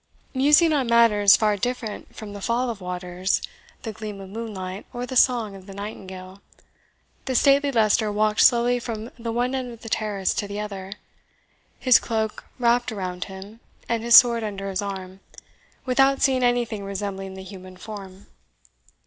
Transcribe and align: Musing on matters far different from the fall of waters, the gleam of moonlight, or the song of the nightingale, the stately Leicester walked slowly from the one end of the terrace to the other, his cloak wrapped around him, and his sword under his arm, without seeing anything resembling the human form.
Musing 0.33 0.73
on 0.73 0.87
matters 0.87 1.35
far 1.37 1.55
different 1.57 2.15
from 2.15 2.33
the 2.33 2.41
fall 2.41 2.71
of 2.71 2.81
waters, 2.81 3.39
the 3.83 3.93
gleam 3.93 4.19
of 4.19 4.31
moonlight, 4.31 4.87
or 4.93 5.05
the 5.05 5.15
song 5.15 5.55
of 5.55 5.67
the 5.67 5.75
nightingale, 5.75 6.41
the 7.25 7.35
stately 7.35 7.71
Leicester 7.71 8.11
walked 8.11 8.41
slowly 8.41 8.79
from 8.79 9.11
the 9.19 9.31
one 9.31 9.53
end 9.53 9.71
of 9.71 9.83
the 9.83 9.89
terrace 9.89 10.33
to 10.33 10.47
the 10.47 10.59
other, 10.59 10.91
his 11.79 11.99
cloak 11.99 12.45
wrapped 12.57 12.91
around 12.91 13.25
him, 13.25 13.59
and 13.87 14.01
his 14.01 14.15
sword 14.15 14.43
under 14.43 14.71
his 14.71 14.81
arm, 14.81 15.19
without 15.85 16.19
seeing 16.23 16.41
anything 16.41 16.83
resembling 16.83 17.35
the 17.35 17.43
human 17.43 17.77
form. 17.77 18.25